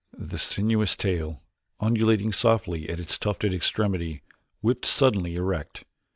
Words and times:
The 0.17 0.39
sinuous 0.39 0.95
tail, 0.95 1.43
undulating 1.79 2.33
slowly 2.33 2.89
at 2.89 2.99
its 2.99 3.19
tufted 3.19 3.53
extremity, 3.53 4.23
whipped 4.61 4.87
suddenly 4.87 5.35
erect. 5.35 5.83